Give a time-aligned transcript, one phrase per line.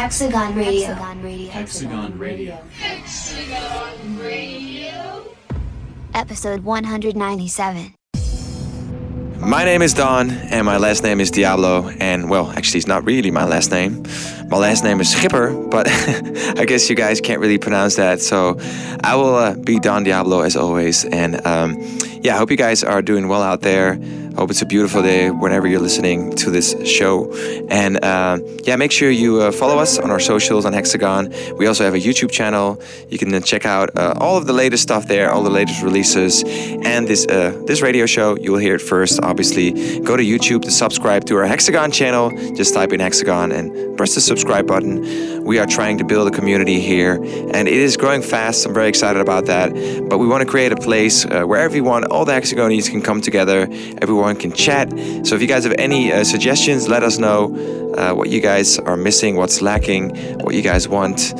[0.00, 1.50] Diablo's Hexagon Radio.
[1.50, 2.58] Hexagon Radio.
[2.72, 5.24] Hexagon Radio.
[6.14, 7.94] Episode 197.
[9.40, 11.90] My name is Don, and my last name is Diablo.
[12.00, 14.02] And well, actually, it's not really my last name.
[14.48, 15.86] My last name is Schipper, but
[16.58, 18.22] I guess you guys can't really pronounce that.
[18.22, 18.58] So
[19.04, 21.04] I will uh, be Don Diablo as always.
[21.04, 21.76] And um,
[22.22, 23.98] yeah, I hope you guys are doing well out there.
[24.36, 27.32] Hope it's a beautiful day whenever you're listening to this show.
[27.68, 31.32] And uh, yeah, make sure you uh, follow us on our socials on Hexagon.
[31.58, 32.80] We also have a YouTube channel.
[33.08, 36.42] You can check out uh, all of the latest stuff there, all the latest releases,
[36.44, 38.36] and this uh, this radio show.
[38.36, 39.20] You will hear it first.
[39.22, 42.30] Obviously, go to YouTube to subscribe to our Hexagon channel.
[42.54, 45.44] Just type in Hexagon and press the subscribe button.
[45.44, 48.66] We are trying to build a community here, and it is growing fast.
[48.66, 49.72] I'm very excited about that.
[50.08, 53.20] But we want to create a place uh, where everyone, all the Hexagonians, can come
[53.20, 53.68] together.
[54.00, 54.90] Everyone can chat.
[55.26, 57.54] So if you guys have any uh, suggestions, let us know
[57.96, 61.32] uh, what you guys are missing, what's lacking, what you guys want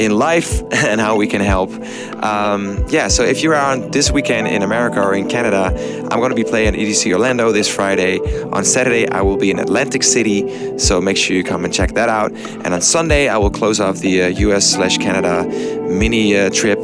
[0.00, 1.70] in life, and how we can help.
[2.22, 5.66] Um, yeah, so if you're on this weekend in America or in Canada,
[6.10, 8.18] I'm going to be playing EDC Orlando this Friday.
[8.52, 11.92] On Saturday, I will be in Atlantic City, so make sure you come and check
[11.92, 12.32] that out.
[12.32, 15.44] And on Sunday, I will close off the uh, US slash Canada
[15.88, 16.78] mini uh, trip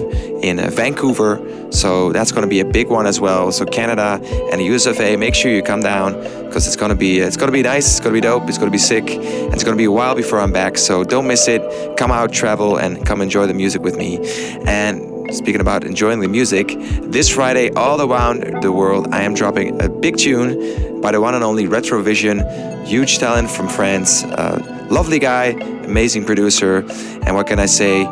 [0.44, 1.40] in Vancouver.
[1.72, 3.50] So that's going to be a big one as well.
[3.50, 4.20] So Canada
[4.52, 6.12] and the US of A, make sure you come down
[6.44, 7.86] because it's going to be it's going to be nice.
[7.90, 8.48] It's going to be dope.
[8.48, 9.10] It's going to be sick.
[9.10, 10.76] And it's going to be a while before I'm back.
[10.78, 11.62] So don't miss it.
[11.96, 14.18] Come out, travel, and come enjoy the music with me.
[14.66, 19.82] And Speaking about enjoying the music, this Friday, all around the world, I am dropping
[19.82, 25.18] a big tune by the one and only Retrovision, huge talent from France, uh, lovely
[25.18, 25.46] guy,
[25.86, 26.84] amazing producer,
[27.26, 28.06] and what can I say?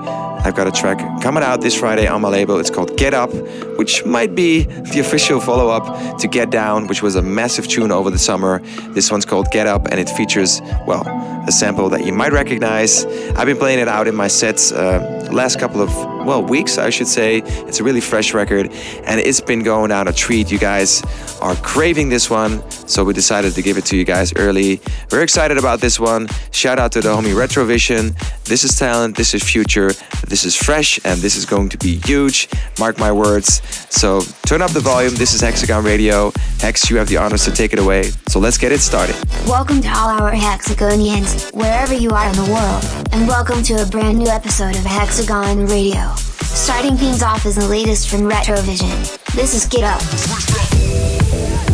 [0.45, 2.59] I've got a track coming out this Friday on my label.
[2.59, 3.33] It's called Get Up,
[3.79, 7.93] which might be the official follow up to Get Down, which was a massive tune
[7.93, 8.59] over the summer.
[8.89, 11.07] This one's called Get Up, and it features, well,
[11.47, 13.05] a sample that you might recognize.
[13.37, 15.95] I've been playing it out in my sets uh, last couple of,
[16.27, 17.43] well, weeks, I should say.
[17.67, 18.71] It's a really fresh record,
[19.05, 20.51] and it's been going down a treat.
[20.51, 21.03] You guys
[21.41, 24.81] are craving this one, so we decided to give it to you guys early.
[25.11, 26.29] We're excited about this one.
[26.51, 28.15] Shout out to the homie Retrovision.
[28.45, 29.93] This is talent, this is future,
[30.29, 32.49] this is fresh, and this is going to be huge.
[32.79, 33.63] Mark my words.
[33.91, 35.15] So turn up the volume.
[35.15, 36.33] This is Hexagon Radio.
[36.61, 38.11] Hex, you have the honors to take it away.
[38.29, 39.17] So let's get it started.
[39.47, 43.87] Welcome to all our Hexagonians, wherever you are in the world, and welcome to a
[43.87, 46.13] brand new episode of Hexagon Radio.
[46.43, 49.35] Starting things off is the latest from Retrovision.
[49.35, 51.72] This is Get Up.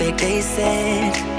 [0.00, 1.29] perfect, they said.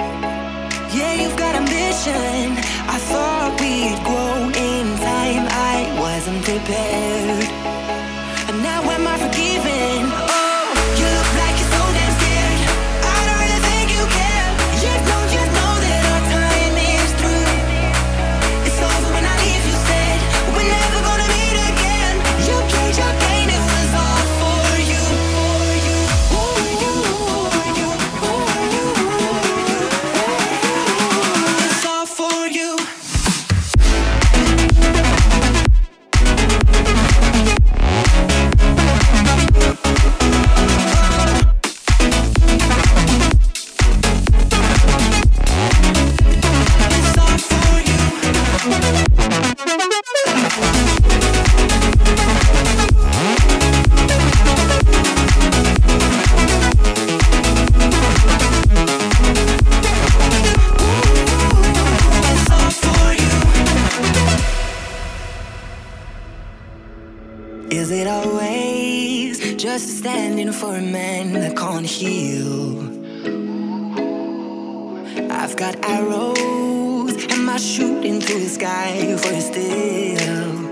[75.17, 80.70] I've got arrows and my shooting through the sky for you still.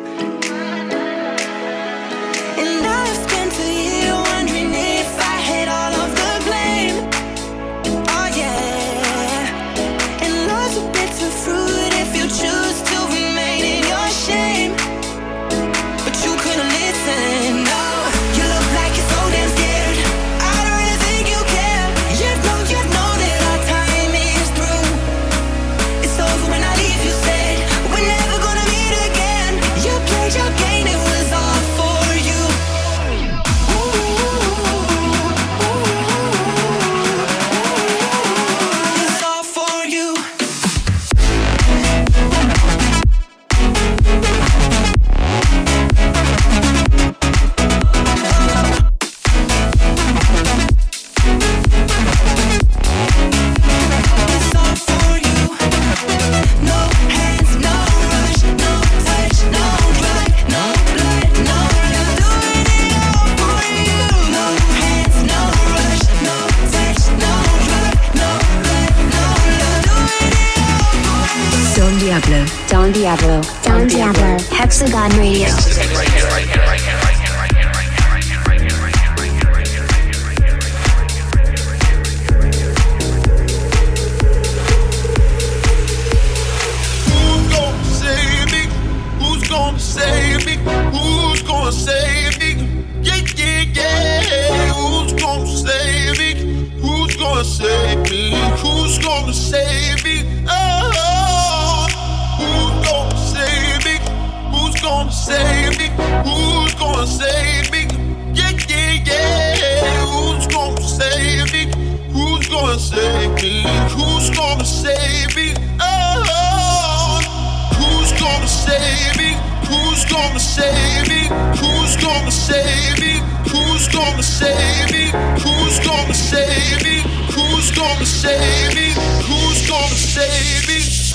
[120.10, 121.28] gonna save me?
[121.60, 123.22] Who's gonna save me?
[123.52, 125.12] Who's gonna save me?
[125.44, 127.02] Who's gonna save me?
[127.34, 128.94] Who's gonna save me?
[129.28, 131.09] Who's gonna save me?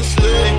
[0.00, 0.49] Who's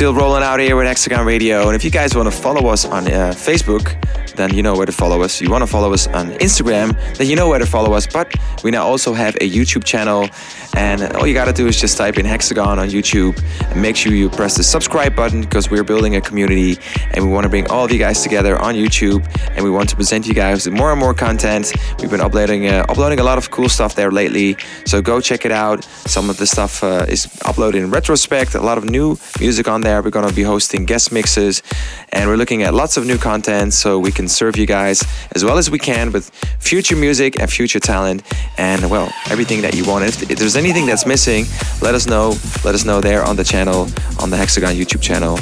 [0.00, 1.66] still rolling out here with Hexagon Radio.
[1.66, 4.00] And if you guys want to follow us on uh, Facebook,
[4.34, 5.42] then you know where to follow us.
[5.42, 8.06] You want to follow us on Instagram, then you know where to follow us.
[8.06, 10.26] But we now also have a YouTube channel,
[10.76, 14.12] and all you gotta do is just type in Hexagon on YouTube and make sure
[14.12, 16.78] you press the subscribe button because we're building a community
[17.12, 19.88] and we want to bring all of you guys together on YouTube and we want
[19.88, 21.72] to present you guys with more and more content.
[22.00, 25.44] We've been uploading uh, uploading a lot of cool stuff there lately, so go check
[25.44, 25.84] it out.
[25.84, 28.54] Some of the stuff uh, is uploaded in retrospect.
[28.54, 30.02] A lot of new music on there.
[30.02, 31.62] We're gonna be hosting guest mixes,
[32.10, 35.44] and we're looking at lots of new content so we can serve you guys as
[35.44, 38.22] well as we can with future music and future talent
[38.58, 40.04] and well everything that you want.
[40.04, 41.46] If there's anything that's missing,
[41.80, 42.34] let us know.
[42.64, 43.88] Let us know there on the channel,
[44.20, 45.38] on the Hexagon YouTube channel.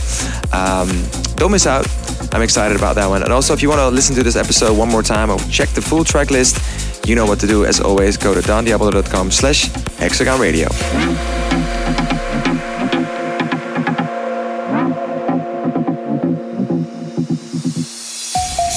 [0.52, 0.88] Um,
[1.37, 1.87] don't miss out.
[2.32, 3.22] I'm excited about that one.
[3.22, 5.68] And also, if you want to listen to this episode one more time or check
[5.70, 6.54] the full track list,
[7.08, 7.64] you know what to do.
[7.64, 9.64] As always, go to dondiablo.com slash
[9.98, 10.68] hexagon radio.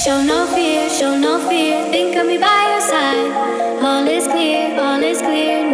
[0.04, 1.84] Show no fear, show no fear.
[1.92, 3.30] Think of me by your side.
[3.84, 5.71] All is clear, all is clear.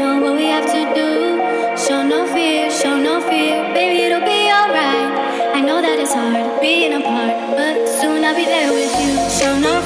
[9.38, 9.77] Show no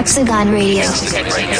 [0.00, 1.59] Hexagon Radio.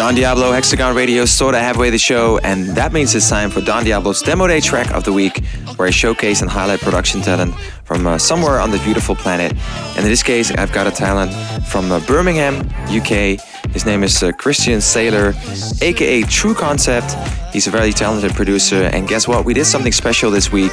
[0.00, 3.60] Don Diablo, Hexagon Radio, sort of halfway the show, and that means it's time for
[3.60, 5.44] Don Diablo's Demo Day track of the week,
[5.76, 9.52] where I showcase and highlight production talent from uh, somewhere on the beautiful planet.
[9.96, 11.34] And in this case, I've got a talent
[11.66, 13.38] from uh, Birmingham, UK.
[13.74, 15.34] His name is uh, Christian Sailor,
[15.82, 17.14] aka True Concept.
[17.52, 19.44] He's a very talented producer, and guess what?
[19.44, 20.72] We did something special this week.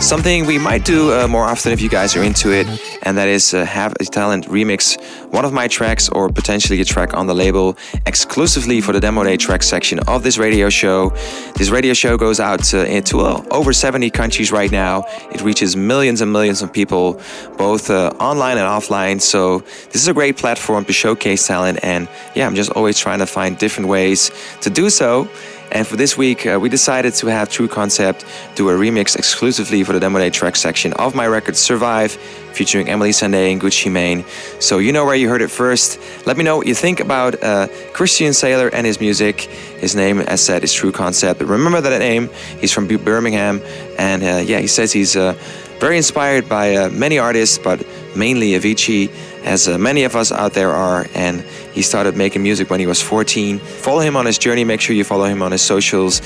[0.00, 2.66] Something we might do uh, more often if you guys are into it,
[3.02, 4.98] and that is uh, have a talent remix
[5.32, 9.24] one of my tracks or potentially a track on the label exclusively for the Demo
[9.24, 11.10] Day track section of this radio show.
[11.56, 15.04] This radio show goes out uh, into uh, over 70 countries right now.
[15.32, 17.20] It reaches millions and millions of people,
[17.56, 19.20] both uh, online and offline.
[19.20, 19.60] So
[19.92, 23.26] this is a great platform to showcase talent, and yeah, I'm just always trying to
[23.26, 24.30] find different ways
[24.62, 25.28] to do so.
[25.70, 29.84] And for this week, uh, we decided to have True Concept do a remix exclusively
[29.84, 33.90] for the Demo Day track section of my record Survive, featuring Emeli Sandé and Gucci
[33.90, 34.24] Mane.
[34.60, 36.00] So you know where you heard it first.
[36.26, 39.42] Let me know what you think about uh, Christian Sailor and his music.
[39.42, 41.38] His name, as said, is True Concept.
[41.38, 42.30] But remember that name.
[42.60, 43.60] He's from Birmingham,
[43.98, 45.34] and uh, yeah, he says he's uh,
[45.78, 49.10] very inspired by uh, many artists, but mainly Avicii,
[49.44, 51.06] as uh, many of us out there are.
[51.14, 51.40] And
[51.72, 53.58] he started making music when he was 14.
[53.58, 54.64] Follow him on his journey.
[54.64, 56.20] Make sure you follow him on his socials.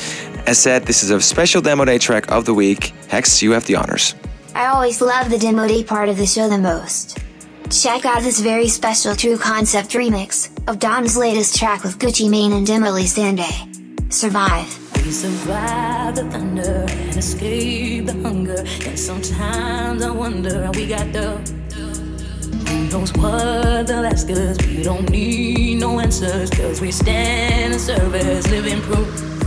[0.47, 2.93] As said, this is a special demo day track of the week.
[3.09, 4.15] Hex, you have the honors.
[4.55, 7.19] I always love the demo day part of the show the most.
[7.71, 12.53] Check out this very special True Concept remix of Don's latest track with Gucci Mane
[12.53, 14.13] and Emeli Sandé.
[14.13, 14.83] Survive.
[15.05, 18.63] We survive the thunder and escape the hunger.
[18.87, 21.62] And sometimes I wonder how we got the.
[22.73, 24.27] Who knows what they'll ask?
[24.29, 29.42] We don't need no answers, cause we stand in service, living proof.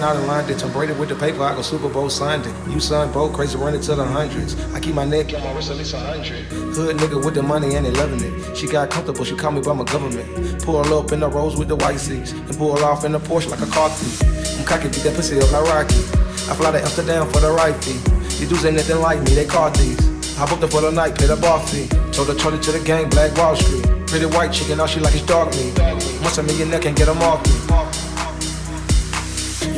[0.00, 0.58] going out line, London.
[0.58, 2.54] Tom Brady with the paper, I go Super Bowl signed it.
[2.68, 4.56] You son both crazy running to the hundreds.
[4.72, 6.44] I keep my neck and my wrist at least a hundred.
[6.74, 8.56] Hood nigga with the money and they loving it.
[8.56, 10.62] She got comfortable, she called me by my government.
[10.64, 13.50] Pull up in the Rolls with the white seats and pull off in the Porsche
[13.50, 14.58] like a car thief.
[14.58, 16.00] I'm cocky, beat that pussy up like Rocky.
[16.48, 17.98] I fly to Amsterdam for the right fee.
[18.38, 20.08] These dudes ain't nothing like me, they car thieves.
[20.38, 21.86] I up the for the night, paid the bar fee.
[22.12, 23.84] Told her, told to the gang, Black Wall Street.
[24.06, 25.78] Pretty white chicken, all she like is dark meat.
[26.22, 27.59] Once a millionaire can't get them off me.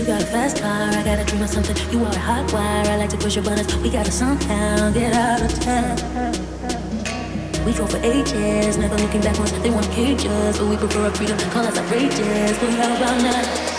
[0.03, 1.77] You got a fast car, I got a dream of something.
[1.93, 3.73] You are a hot wire, I like to push your buttons.
[3.77, 5.97] We gotta somehow get out of town.
[7.65, 11.15] We drove for ages, never looking back once They want cages, but we prefer our
[11.15, 11.39] freedom.
[11.51, 13.72] Call us outrageous, but how about now?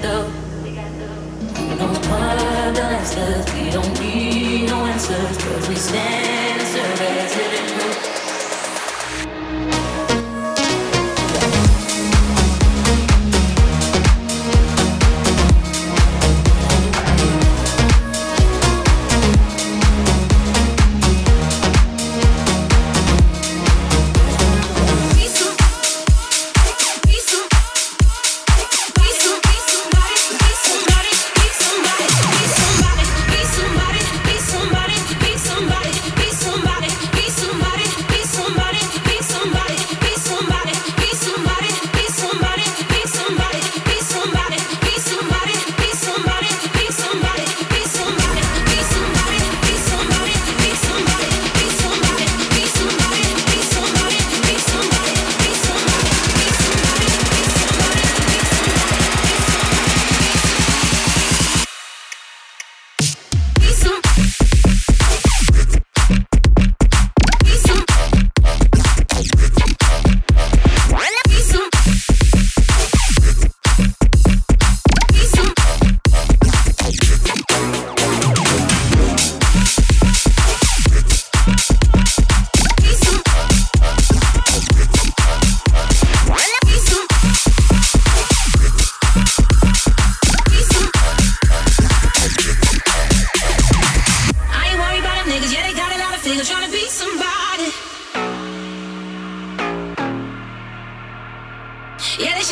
[0.00, 0.16] do.
[1.76, 2.32] No one.
[3.54, 6.21] We don't need no answers, cause we stand.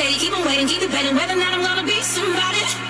[0.01, 2.90] shady, keep on waiting, keep on betting whether or not I'm gonna be somebody.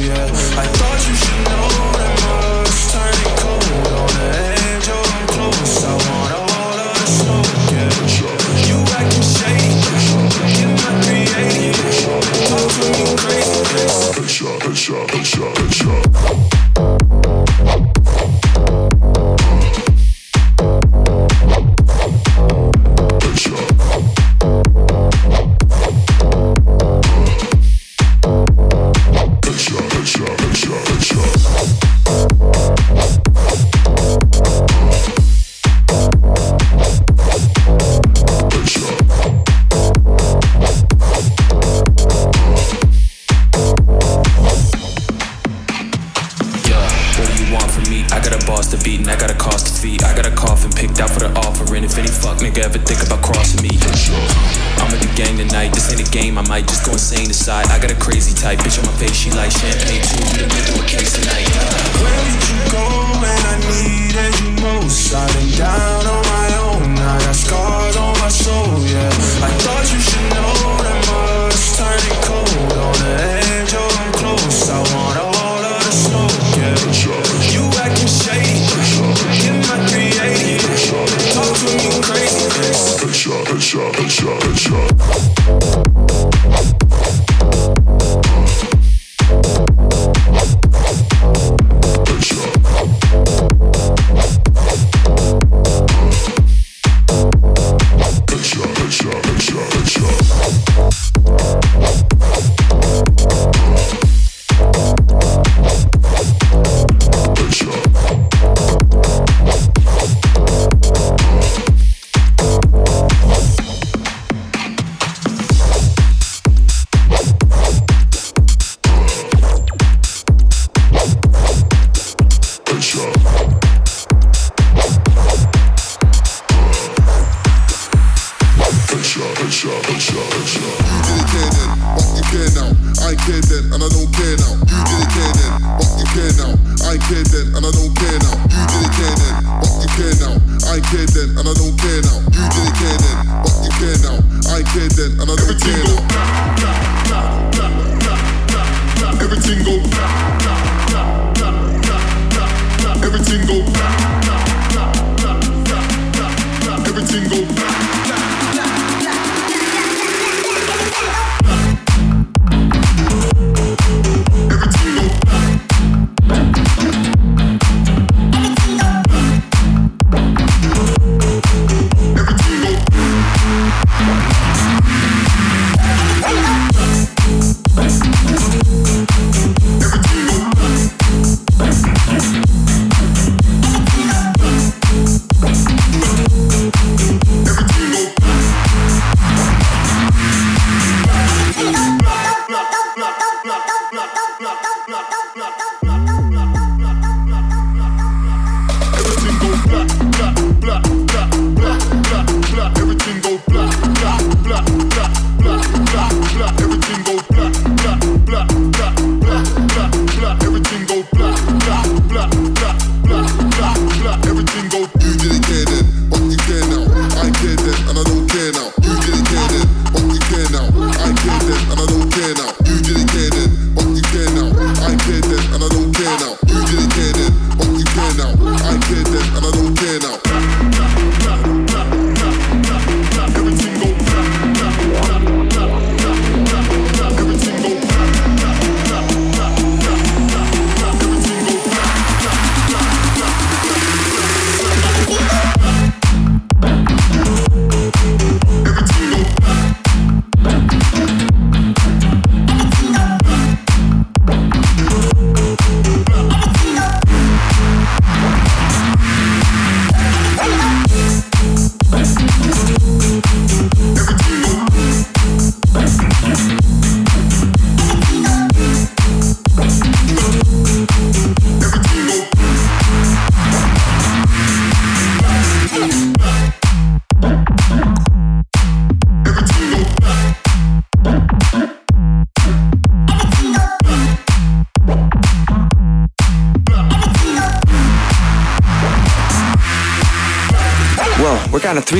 [0.00, 0.14] yeah.
[0.14, 1.89] I thought you should know.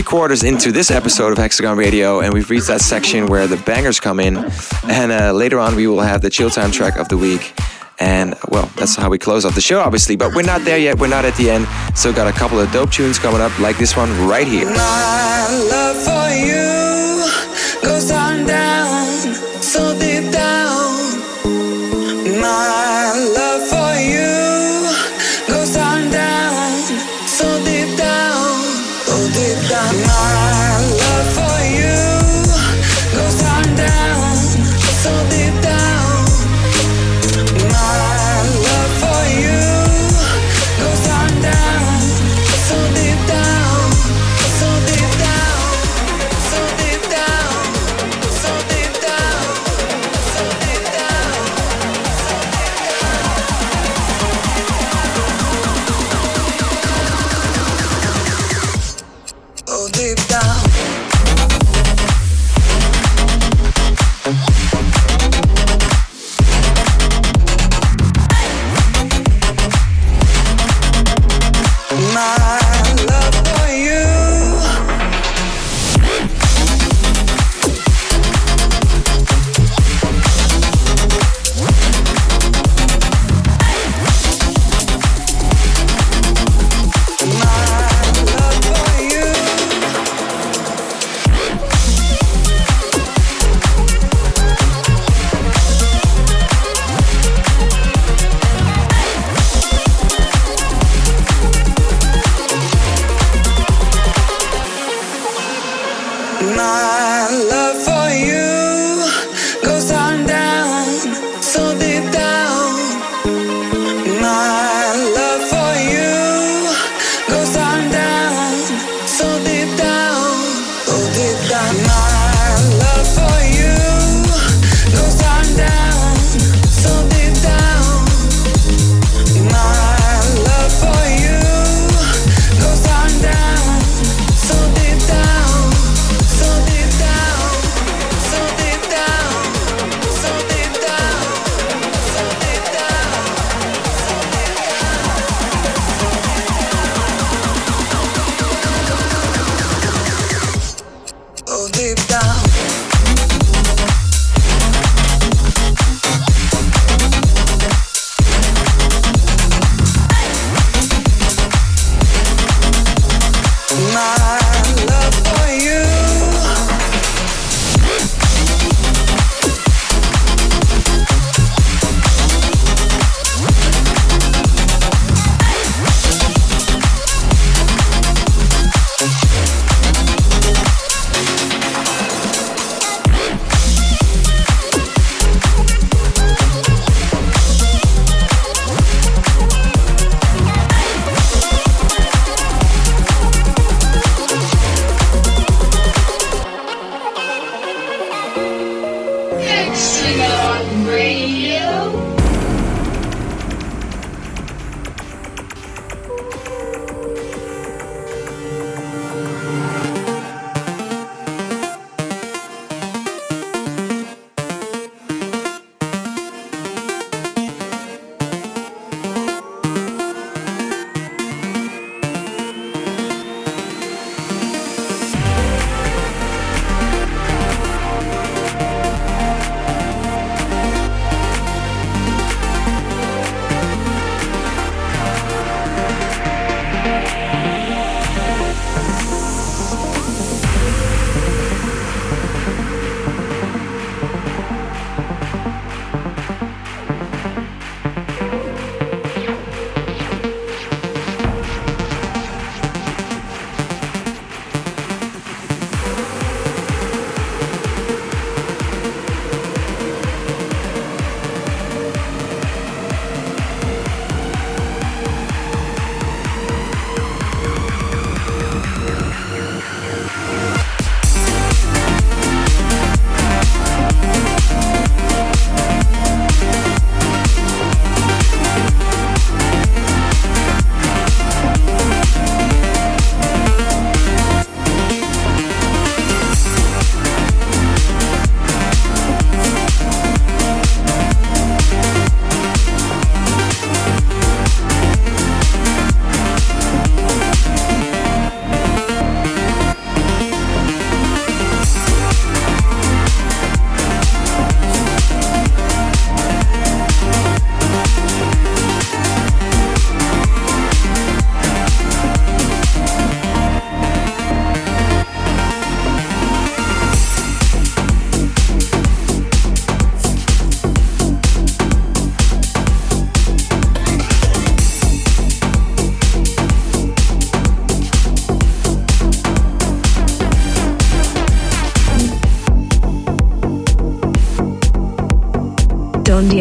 [0.00, 3.58] Three quarters into this episode of Hexagon Radio, and we've reached that section where the
[3.58, 4.38] bangers come in.
[4.88, 7.52] And uh, later on, we will have the chill time track of the week.
[7.98, 10.16] And well, that's how we close off the show, obviously.
[10.16, 10.98] But we're not there yet.
[10.98, 11.66] We're not at the end.
[11.94, 14.64] Still got a couple of dope tunes coming up, like this one right here.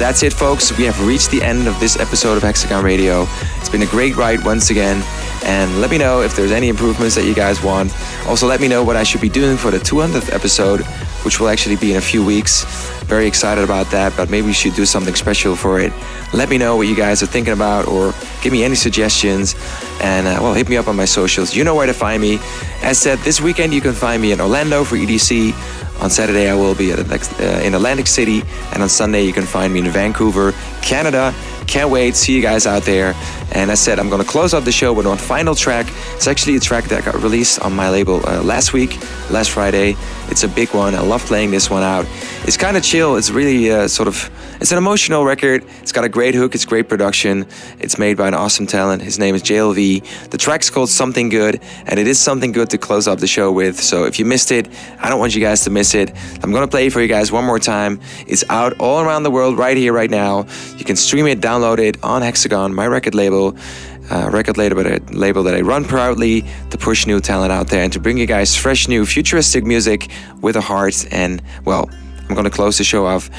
[0.00, 0.76] That's it, folks.
[0.78, 3.26] We have reached the end of this episode of Hexagon Radio.
[3.58, 5.04] It's been a great ride once again.
[5.44, 7.92] And let me know if there's any improvements that you guys want.
[8.26, 10.80] Also, let me know what I should be doing for the 200th episode,
[11.22, 12.64] which will actually be in a few weeks.
[13.04, 15.92] Very excited about that, but maybe we should do something special for it.
[16.32, 19.54] Let me know what you guys are thinking about or give me any suggestions.
[20.00, 21.54] And uh, well, hit me up on my socials.
[21.54, 22.38] You know where to find me.
[22.82, 25.79] As said, this weekend you can find me in Orlando for EDC.
[26.00, 26.96] On Saturday, I will be uh,
[27.62, 28.42] in Atlantic City,
[28.72, 31.34] and on Sunday, you can find me in Vancouver, Canada.
[31.66, 32.16] Can't wait.
[32.16, 33.14] See you guys out there.
[33.52, 35.86] And I said, I'm to close out the show with one final track.
[36.14, 38.98] It's actually a track that got released on my label uh, last week,
[39.30, 39.96] last Friday.
[40.30, 40.94] It's a big one.
[40.94, 42.06] I love playing this one out.
[42.44, 43.16] It's kind of chill.
[43.16, 45.64] It's really uh, sort of, it's an emotional record.
[45.82, 46.54] It's got a great hook.
[46.54, 47.46] It's great production.
[47.80, 49.02] It's made by an awesome talent.
[49.02, 50.30] His name is JLV.
[50.30, 53.50] The track's called Something Good, and it is something good to close up the show
[53.50, 53.80] with.
[53.80, 54.68] So if you missed it,
[55.00, 56.12] I don't want you guys to miss it.
[56.42, 58.00] I'm to play it for you guys one more time.
[58.26, 60.46] It's out all around the world right here, right now.
[60.76, 63.56] You can stream it, download it on Hexagon, my record label
[64.10, 64.82] uh, record label,
[65.12, 68.26] label that I run proudly to push new talent out there and to bring you
[68.26, 71.06] guys fresh, new, futuristic music with a heart.
[71.12, 71.88] And well,
[72.28, 73.30] I'm going to close the show off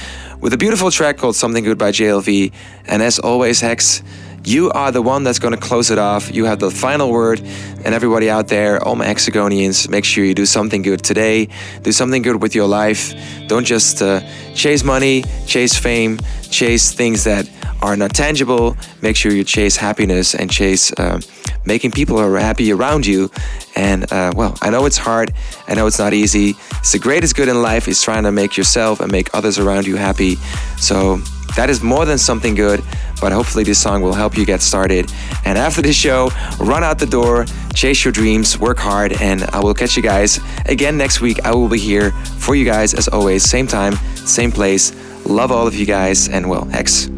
[0.41, 2.51] with a beautiful track called Something Good by JLV.
[2.85, 4.03] And as always, Hex,
[4.43, 6.33] you are the one that's going to close it off.
[6.33, 7.39] You have the final word.
[7.39, 11.47] And everybody out there, all my hexagonians, make sure you do something good today.
[11.81, 13.13] Do something good with your life.
[13.47, 14.21] Don't just uh,
[14.53, 16.19] chase money, chase fame,
[16.49, 17.49] chase things that
[17.81, 18.77] are not tangible.
[19.01, 21.19] Make sure you chase happiness and chase uh,
[21.65, 23.31] making people who are happy around you.
[23.75, 25.33] And uh, well, I know it's hard.
[25.67, 26.55] I know it's not easy.
[26.79, 29.87] It's the greatest good in life is trying to make yourself and make others around
[29.87, 30.35] you happy.
[30.77, 31.21] So
[31.55, 32.81] that is more than something good.
[33.19, 35.11] But hopefully, this song will help you get started.
[35.45, 39.59] And after this show, run out the door, chase your dreams, work hard, and I
[39.59, 41.39] will catch you guys again next week.
[41.43, 44.91] I will be here for you guys as always, same time, same place.
[45.25, 47.09] Love all of you guys, and well, X,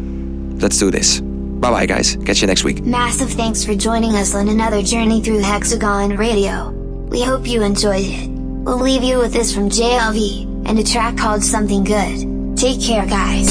[0.60, 1.20] let's do this.
[1.20, 2.16] Bye bye, guys.
[2.26, 2.84] Catch you next week.
[2.84, 6.70] Massive thanks for joining us on another journey through Hexagon Radio.
[7.08, 8.28] We hope you enjoyed it.
[8.28, 12.58] We'll leave you with this from JLV and a track called Something Good.
[12.58, 13.48] Take care, guys.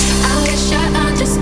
[0.74, 1.33] Wish I understood.